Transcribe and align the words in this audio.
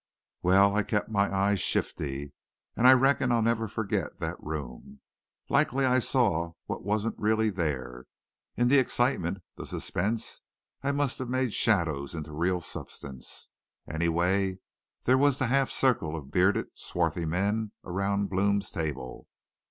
"Well, 0.41 0.75
I 0.75 0.81
kept 0.81 1.09
my 1.09 1.31
eyes 1.31 1.59
shifty. 1.59 2.33
And 2.75 2.87
I 2.87 2.93
reckon 2.93 3.31
I'll 3.31 3.43
never 3.43 3.67
forget 3.67 4.19
that 4.19 4.41
room. 4.43 4.99
Likely 5.47 5.85
I 5.85 5.99
saw 5.99 6.53
what 6.65 6.83
wasn't 6.83 7.19
really 7.19 7.51
there. 7.51 8.05
In 8.57 8.67
the 8.67 8.79
excitement, 8.79 9.43
the 9.57 9.65
suspense, 9.67 10.41
I 10.81 10.91
must 10.91 11.19
have 11.19 11.29
made 11.29 11.53
shadows 11.53 12.15
into 12.15 12.31
real 12.33 12.61
substance. 12.61 13.51
Anyway, 13.87 14.57
there 15.03 15.19
was 15.19 15.37
the 15.37 15.45
half 15.45 15.69
circle 15.69 16.15
of 16.15 16.31
bearded, 16.31 16.69
swarthy 16.73 17.25
men 17.25 17.71
around 17.85 18.25
Blome's 18.27 18.71
table. 18.71 19.27